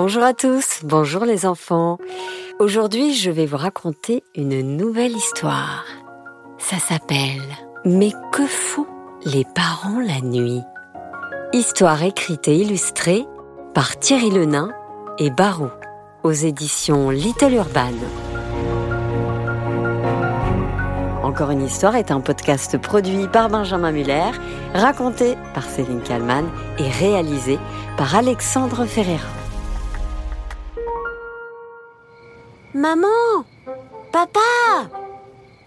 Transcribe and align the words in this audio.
Bonjour 0.00 0.22
à 0.22 0.32
tous, 0.32 0.82
bonjour 0.84 1.24
les 1.24 1.44
enfants. 1.44 1.98
Aujourd'hui, 2.60 3.14
je 3.14 3.32
vais 3.32 3.46
vous 3.46 3.56
raconter 3.56 4.22
une 4.36 4.76
nouvelle 4.76 5.10
histoire. 5.10 5.86
Ça 6.56 6.76
s'appelle 6.78 7.42
Mais 7.84 8.12
que 8.30 8.46
font 8.46 8.86
les 9.24 9.44
parents 9.56 9.98
la 9.98 10.20
nuit? 10.20 10.62
Histoire 11.52 12.00
écrite 12.04 12.46
et 12.46 12.58
illustrée 12.58 13.26
par 13.74 13.98
Thierry 13.98 14.30
Lenain 14.30 14.70
et 15.18 15.30
Barou 15.30 15.66
aux 16.22 16.30
éditions 16.30 17.10
Little 17.10 17.54
Urban. 17.54 17.90
Encore 21.24 21.50
une 21.50 21.64
histoire 21.64 21.96
est 21.96 22.12
un 22.12 22.20
podcast 22.20 22.78
produit 22.78 23.26
par 23.26 23.48
Benjamin 23.48 23.90
Muller, 23.90 24.30
raconté 24.74 25.34
par 25.54 25.64
Céline 25.64 26.02
Kallmann 26.02 26.46
et 26.78 26.88
réalisé 26.88 27.58
par 27.96 28.14
Alexandre 28.14 28.84
Ferreira. 28.86 29.37
Maman 32.74 33.44
Papa 34.12 34.40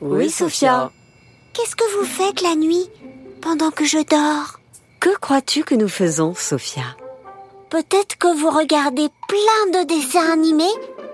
Oui, 0.00 0.30
Sophia. 0.30 0.90
Qu'est-ce 1.52 1.74
que 1.76 1.98
vous 1.98 2.04
faites 2.04 2.42
la 2.42 2.54
nuit 2.54 2.88
pendant 3.40 3.70
que 3.70 3.84
je 3.84 3.98
dors? 3.98 4.60
Que 5.00 5.16
crois-tu 5.18 5.64
que 5.64 5.74
nous 5.74 5.88
faisons, 5.88 6.34
Sophia? 6.34 6.84
Peut-être 7.70 8.18
que 8.18 8.36
vous 8.36 8.50
regardez 8.50 9.08
plein 9.28 9.80
de 9.80 9.86
dessins 9.86 10.32
animés 10.32 10.64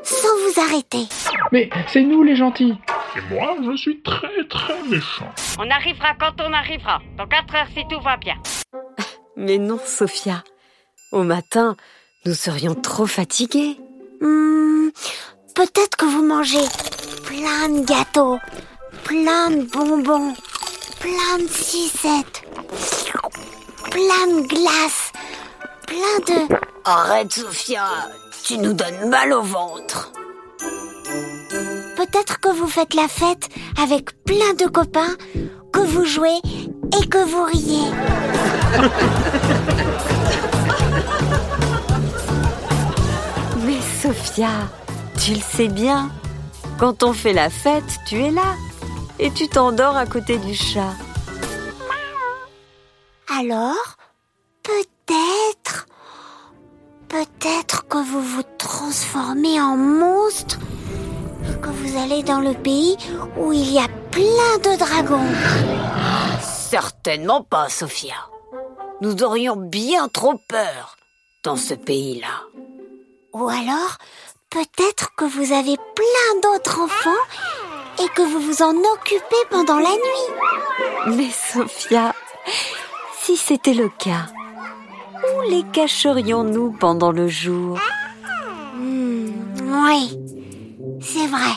sans 0.02 0.36
vous 0.44 0.60
arrêter. 0.60 1.06
Mais 1.52 1.70
c'est 1.92 2.02
nous 2.02 2.22
les 2.22 2.36
gentils. 2.36 2.74
Et 3.16 3.34
moi, 3.34 3.56
je 3.62 3.76
suis 3.76 4.00
très 4.02 4.44
très 4.48 4.82
méchant. 4.88 5.30
On 5.58 5.70
arrivera 5.70 6.14
quand 6.18 6.40
on 6.40 6.52
arrivera. 6.52 7.00
Dans 7.16 7.26
4 7.26 7.54
heures 7.54 7.66
si 7.74 7.84
tout 7.88 8.00
va 8.00 8.16
bien. 8.16 8.34
Mais 9.36 9.58
non, 9.58 9.78
Sophia. 9.84 10.42
Au 11.12 11.22
matin, 11.22 11.76
nous 12.24 12.34
serions 12.34 12.74
trop 12.74 13.06
fatigués. 13.06 13.78
Hmm, 14.20 14.88
Peut-être 15.56 15.96
que 15.96 16.04
vous 16.04 16.22
mangez 16.22 16.68
plein 17.24 17.70
de 17.70 17.82
gâteaux, 17.86 18.38
plein 19.04 19.48
de 19.48 19.62
bonbons, 19.62 20.34
plein 21.00 21.38
de 21.42 21.48
cisettes, 21.48 22.42
plein 23.90 24.26
de 24.26 24.46
glaces, 24.46 25.12
plein 25.86 26.18
de... 26.26 26.54
Arrête, 26.84 27.32
Sophia. 27.32 27.86
Tu 28.44 28.58
nous 28.58 28.74
donnes 28.74 29.08
mal 29.08 29.32
au 29.32 29.40
ventre. 29.40 30.12
Peut-être 31.96 32.38
que 32.38 32.50
vous 32.50 32.68
faites 32.68 32.92
la 32.92 33.08
fête 33.08 33.48
avec 33.82 34.10
plein 34.24 34.52
de 34.58 34.66
copains, 34.66 35.16
que 35.72 35.80
vous 35.80 36.04
jouez 36.04 36.38
et 37.00 37.08
que 37.08 37.24
vous 37.24 37.44
riez. 37.44 37.90
Mais 43.64 43.80
Sophia, 44.02 44.50
tu 45.18 45.34
le 45.34 45.40
sais 45.40 45.68
bien. 45.68 46.10
Quand 46.78 47.02
on 47.02 47.12
fait 47.12 47.32
la 47.32 47.50
fête, 47.50 47.98
tu 48.06 48.22
es 48.22 48.30
là. 48.30 48.54
Et 49.18 49.30
tu 49.30 49.48
t'endors 49.48 49.96
à 49.96 50.06
côté 50.06 50.38
du 50.38 50.54
chat. 50.54 50.92
Alors, 53.38 53.96
peut-être, 54.62 55.86
peut-être 57.08 57.86
que 57.88 57.98
vous 57.98 58.20
vous 58.20 58.42
transformez 58.58 59.60
en 59.60 59.76
monstre, 59.76 60.58
que 61.62 61.68
vous 61.68 61.98
allez 61.98 62.22
dans 62.22 62.40
le 62.40 62.54
pays 62.54 62.96
où 63.38 63.52
il 63.52 63.72
y 63.72 63.78
a 63.78 63.88
plein 64.10 64.58
de 64.62 64.78
dragons. 64.78 65.32
Certainement 66.40 67.42
pas, 67.42 67.68
Sophia. 67.68 68.14
Nous 69.00 69.22
aurions 69.22 69.56
bien 69.56 70.08
trop 70.08 70.34
peur 70.48 70.96
dans 71.42 71.56
ce 71.56 71.74
pays-là. 71.74 72.42
Ou 73.32 73.48
alors, 73.48 73.98
peut-être 74.50 75.14
que 75.16 75.24
vous 75.24 75.52
avez 75.52 75.76
plein 75.76 76.40
d'autres 76.42 76.80
enfants 76.80 77.24
et 78.02 78.08
que 78.14 78.22
vous 78.22 78.40
vous 78.40 78.62
en 78.62 78.74
occupez 78.94 79.42
pendant 79.50 79.78
la 79.78 79.90
nuit. 79.90 81.16
Mais 81.16 81.30
Sophia, 81.30 82.14
si 83.20 83.36
c'était 83.36 83.74
le 83.74 83.88
cas, 83.88 84.26
où 85.22 85.50
les 85.50 85.64
cacherions-nous 85.72 86.72
pendant 86.72 87.12
le 87.12 87.28
jour? 87.28 87.78
Hmm, 88.74 89.30
oui, 89.60 90.18
c'est 91.00 91.26
vrai. 91.26 91.54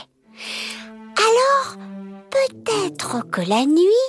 Alors, 1.18 1.78
peut-être 2.30 3.30
que 3.30 3.42
la 3.42 3.66
nuit, 3.66 4.08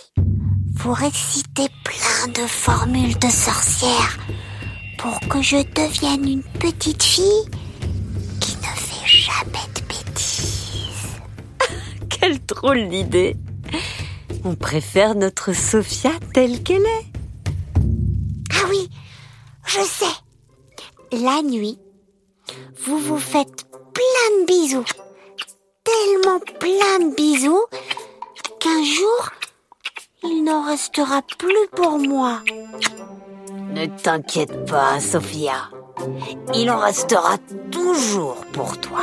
vous 0.77 0.93
récitez 0.93 1.69
plein 1.85 2.33
de 2.33 2.47
formules 2.47 3.19
de 3.19 3.29
sorcières 3.29 4.19
pour 4.99 5.19
que 5.29 5.43
je 5.43 5.57
devienne 5.75 6.29
une 6.29 6.43
petite 6.43 7.03
fille 7.03 7.45
jamais 9.21 9.69
de 9.75 9.83
bêtises. 9.83 11.21
Quelle 12.09 12.39
drôle 12.47 12.89
d'idée 12.89 13.37
On 14.45 14.55
préfère 14.55 15.15
notre 15.15 15.53
Sophia 15.53 16.13
telle 16.33 16.63
qu'elle 16.63 16.87
est. 16.87 17.07
Ah 18.53 18.67
oui, 18.71 18.89
je 19.67 19.81
sais. 19.81 20.17
La 21.13 21.43
nuit, 21.43 21.79
vous 22.85 22.99
vous 22.99 23.19
faites 23.19 23.67
plein 23.93 24.41
de 24.41 24.47
bisous. 24.47 24.85
Tellement 25.85 26.41
plein 26.59 27.11
de 27.11 27.15
bisous 27.15 27.67
qu'un 28.59 28.85
jour, 28.85 29.31
il 30.23 30.45
n'en 30.45 30.65
restera 30.65 31.21
plus 31.39 31.69
pour 31.77 31.99
moi. 31.99 32.41
Ne 33.75 33.87
t'inquiète 33.87 34.65
pas, 34.67 34.99
Sophia. 35.01 35.71
Il 36.55 36.71
en 36.71 36.79
restera 36.79 37.37
toujours 37.71 38.45
pour 38.53 38.79
toi. 38.79 39.01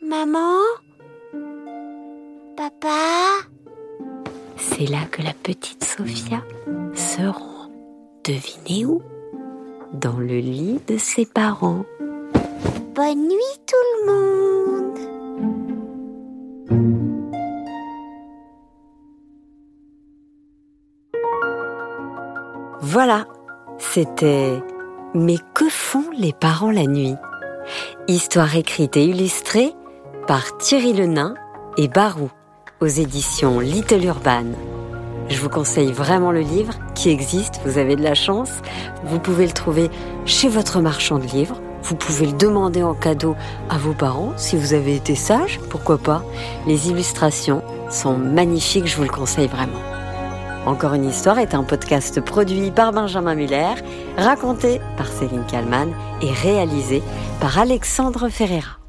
Maman? 0.00 0.58
Papa? 2.56 3.48
C'est 4.56 4.86
là 4.86 5.04
que 5.10 5.22
la 5.22 5.34
petite 5.34 5.84
Sophia 5.84 6.42
se 6.94 7.22
rend. 7.22 7.70
Devinez 8.24 8.84
où? 8.84 9.02
Dans 9.92 10.18
le 10.18 10.38
lit 10.38 10.80
de 10.86 10.96
ses 10.96 11.26
parents. 11.26 11.84
Bonne 12.94 13.28
nuit 13.28 13.58
tout 13.66 13.76
le 14.00 14.06
monde 14.06 14.52
Voilà, 22.84 23.26
c'était 23.78 24.62
Mais 25.14 25.36
que 25.54 25.68
font 25.68 26.04
les 26.16 26.32
parents 26.32 26.70
la 26.70 26.86
nuit? 26.86 27.16
Histoire 28.08 28.56
écrite 28.56 28.96
et 28.96 29.04
illustrée 29.04 29.72
par 30.26 30.56
Thierry 30.58 30.92
Lenain 30.92 31.34
et 31.76 31.88
Barou 31.88 32.30
aux 32.80 32.86
éditions 32.86 33.60
Little 33.60 34.04
Urban. 34.04 34.46
Je 35.28 35.38
vous 35.38 35.48
conseille 35.48 35.92
vraiment 35.92 36.32
le 36.32 36.40
livre 36.40 36.74
qui 36.94 37.10
existe, 37.10 37.60
vous 37.64 37.78
avez 37.78 37.96
de 37.96 38.02
la 38.02 38.14
chance. 38.14 38.50
Vous 39.04 39.18
pouvez 39.18 39.46
le 39.46 39.52
trouver 39.52 39.90
chez 40.26 40.48
votre 40.48 40.80
marchand 40.80 41.18
de 41.18 41.26
livres. 41.26 41.60
Vous 41.82 41.96
pouvez 41.96 42.26
le 42.26 42.32
demander 42.32 42.82
en 42.82 42.94
cadeau 42.94 43.34
à 43.68 43.78
vos 43.78 43.94
parents 43.94 44.32
si 44.36 44.56
vous 44.56 44.72
avez 44.72 44.96
été 44.96 45.14
sage, 45.14 45.58
pourquoi 45.68 45.98
pas? 45.98 46.22
Les 46.66 46.88
illustrations 46.88 47.62
sont 47.90 48.16
magnifiques, 48.16 48.86
je 48.86 48.96
vous 48.96 49.02
le 49.02 49.08
conseille 49.08 49.48
vraiment. 49.48 49.80
Encore 50.64 50.94
une 50.94 51.04
histoire 51.04 51.40
est 51.40 51.54
un 51.54 51.64
podcast 51.64 52.20
produit 52.20 52.70
par 52.70 52.92
Benjamin 52.92 53.34
Muller, 53.34 53.74
raconté 54.16 54.80
par 54.96 55.08
Céline 55.08 55.44
Kallmann 55.50 55.92
et 56.22 56.30
réalisé 56.30 57.02
par 57.40 57.58
Alexandre 57.58 58.28
Ferreira. 58.28 58.81